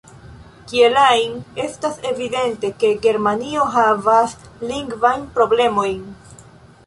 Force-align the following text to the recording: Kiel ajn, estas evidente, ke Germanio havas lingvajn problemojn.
Kiel 0.69 0.95
ajn, 1.01 1.35
estas 1.63 1.99
evidente, 2.11 2.71
ke 2.83 2.91
Germanio 3.05 3.67
havas 3.75 4.33
lingvajn 4.71 5.27
problemojn. 5.39 6.01